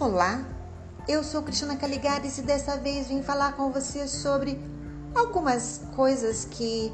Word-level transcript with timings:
Olá, 0.00 0.42
eu 1.06 1.22
sou 1.22 1.42
Cristina 1.42 1.76
Caligares 1.76 2.38
e 2.38 2.42
dessa 2.42 2.78
vez 2.78 3.08
vim 3.08 3.22
falar 3.22 3.52
com 3.52 3.70
você 3.70 4.08
sobre 4.08 4.58
algumas 5.14 5.82
coisas 5.94 6.46
que 6.46 6.90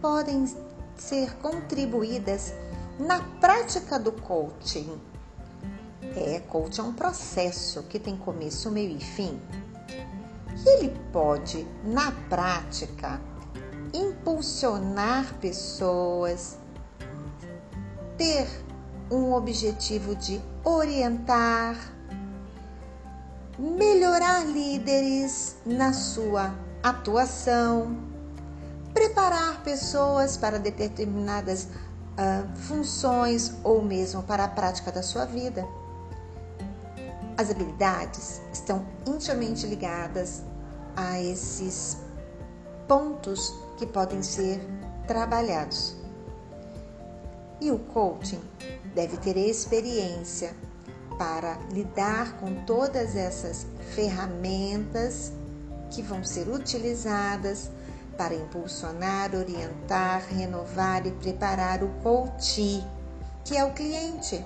podem 0.00 0.46
ser 0.94 1.34
contribuídas 1.38 2.54
na 2.96 3.20
prática 3.40 3.98
do 3.98 4.12
coaching. 4.12 5.00
É, 6.14 6.38
coaching 6.46 6.82
é 6.82 6.84
um 6.84 6.92
processo 6.92 7.82
que 7.82 7.98
tem 7.98 8.16
começo, 8.16 8.70
meio 8.70 8.96
e 8.96 9.00
fim. 9.00 9.36
E 10.64 10.68
ele 10.78 10.96
pode, 11.12 11.66
na 11.82 12.12
prática, 12.30 13.20
impulsionar 13.92 15.34
pessoas, 15.40 16.56
ter 18.16 18.46
um 19.10 19.32
objetivo 19.32 20.14
de 20.14 20.40
orientar, 20.62 21.94
melhorar 23.58 24.44
líderes 24.46 25.56
na 25.64 25.92
sua 25.92 26.54
atuação, 26.82 27.96
preparar 28.92 29.62
pessoas 29.62 30.36
para 30.36 30.58
determinadas 30.58 31.64
uh, 31.64 32.56
funções 32.56 33.54
ou 33.62 33.82
mesmo 33.82 34.22
para 34.22 34.44
a 34.44 34.48
prática 34.48 34.90
da 34.90 35.02
sua 35.02 35.24
vida. 35.24 35.66
As 37.36 37.50
habilidades 37.50 38.40
estão 38.52 38.86
intimamente 39.06 39.66
ligadas 39.66 40.42
a 40.96 41.20
esses 41.20 41.98
pontos 42.86 43.52
que 43.76 43.86
podem 43.86 44.22
ser 44.22 44.60
trabalhados. 45.06 45.96
E 47.60 47.70
o 47.70 47.78
coaching 47.78 48.42
deve 48.94 49.16
ter 49.16 49.36
experiência 49.36 50.54
para 51.18 51.58
lidar 51.70 52.38
com 52.38 52.64
todas 52.64 53.16
essas 53.16 53.66
ferramentas 53.94 55.32
que 55.90 56.02
vão 56.02 56.24
ser 56.24 56.48
utilizadas 56.48 57.70
para 58.16 58.34
impulsionar, 58.34 59.34
orientar, 59.34 60.22
renovar 60.28 61.06
e 61.06 61.10
preparar 61.10 61.82
o 61.82 61.88
coach, 62.02 62.84
que 63.44 63.56
é 63.56 63.64
o 63.64 63.72
cliente. 63.72 64.44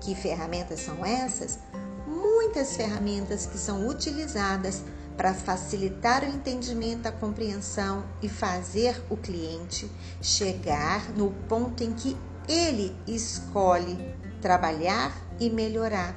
Que 0.00 0.14
ferramentas 0.14 0.80
são 0.80 1.04
essas? 1.04 1.58
Muitas 2.06 2.76
ferramentas 2.76 3.46
que 3.46 3.58
são 3.58 3.86
utilizadas 3.88 4.82
para 5.16 5.32
facilitar 5.32 6.22
o 6.22 6.26
entendimento, 6.26 7.06
a 7.06 7.12
compreensão 7.12 8.04
e 8.22 8.28
fazer 8.28 9.02
o 9.08 9.16
cliente 9.16 9.90
chegar 10.20 11.10
no 11.16 11.30
ponto 11.48 11.82
em 11.82 11.92
que 11.92 12.16
ele 12.48 12.94
escolhe 13.06 13.98
trabalhar 14.40 15.12
e 15.38 15.50
melhorar. 15.50 16.16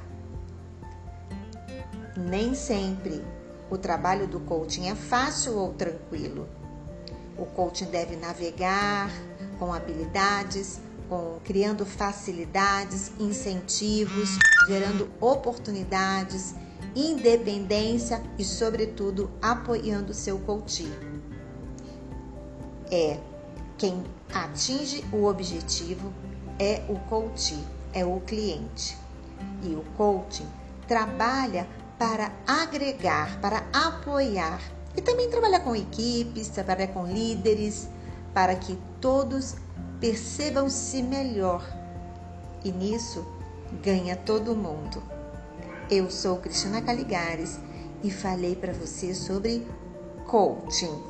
Nem 2.16 2.54
sempre 2.54 3.24
o 3.70 3.78
trabalho 3.78 4.26
do 4.26 4.40
coaching 4.40 4.88
é 4.88 4.94
fácil 4.94 5.56
ou 5.56 5.72
tranquilo. 5.72 6.48
O 7.38 7.46
coaching 7.46 7.86
deve 7.86 8.16
navegar 8.16 9.10
com 9.58 9.72
habilidades, 9.72 10.80
com 11.08 11.38
criando 11.44 11.86
facilidades, 11.86 13.12
incentivos, 13.18 14.38
gerando 14.66 15.10
oportunidades, 15.20 16.54
independência 16.94 18.22
e, 18.38 18.44
sobretudo, 18.44 19.30
apoiando 19.40 20.12
seu 20.12 20.38
coaching. 20.40 20.92
É 22.90 23.18
quem 23.78 24.04
atinge 24.34 25.02
o 25.10 25.24
objetivo 25.24 26.12
é 26.58 26.82
o 26.86 26.98
coaching, 27.08 27.64
é 27.92 28.04
o 28.04 28.20
cliente. 28.20 28.96
E 29.62 29.74
o 29.74 29.84
coaching 29.96 30.46
trabalha 30.86 31.66
para 31.98 32.32
agregar, 32.46 33.40
para 33.40 33.62
apoiar 33.72 34.60
e 34.96 35.00
também 35.00 35.30
trabalhar 35.30 35.60
com 35.60 35.76
equipes, 35.76 36.48
trabalhar 36.48 36.88
com 36.88 37.06
líderes, 37.06 37.88
para 38.34 38.54
que 38.54 38.78
todos 39.00 39.56
percebam-se 40.00 41.02
melhor. 41.02 41.64
E 42.64 42.72
nisso 42.72 43.24
ganha 43.82 44.16
todo 44.16 44.56
mundo. 44.56 45.02
Eu 45.90 46.10
sou 46.10 46.38
Cristina 46.38 46.80
Caligares 46.82 47.58
e 48.02 48.10
falei 48.10 48.54
para 48.54 48.72
você 48.72 49.14
sobre 49.14 49.66
coaching. 50.26 51.09